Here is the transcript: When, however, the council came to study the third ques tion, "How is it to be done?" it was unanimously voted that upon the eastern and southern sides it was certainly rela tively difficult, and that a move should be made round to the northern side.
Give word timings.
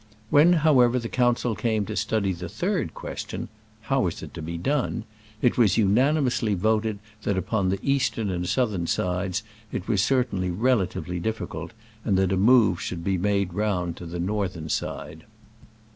When, 0.31 0.53
however, 0.53 0.97
the 0.97 1.09
council 1.09 1.53
came 1.53 1.85
to 1.85 1.95
study 1.95 2.33
the 2.33 2.49
third 2.49 2.95
ques 2.95 3.23
tion, 3.29 3.49
"How 3.81 4.07
is 4.07 4.23
it 4.23 4.33
to 4.33 4.41
be 4.41 4.57
done?" 4.57 5.03
it 5.43 5.59
was 5.59 5.77
unanimously 5.77 6.55
voted 6.55 6.97
that 7.21 7.37
upon 7.37 7.69
the 7.69 7.77
eastern 7.83 8.31
and 8.31 8.49
southern 8.49 8.87
sides 8.87 9.43
it 9.71 9.87
was 9.87 10.01
certainly 10.03 10.49
rela 10.49 10.87
tively 10.87 11.21
difficult, 11.21 11.71
and 12.03 12.17
that 12.17 12.31
a 12.31 12.35
move 12.37 12.81
should 12.81 13.03
be 13.03 13.19
made 13.19 13.53
round 13.53 13.95
to 13.97 14.07
the 14.07 14.17
northern 14.17 14.69
side. 14.69 15.25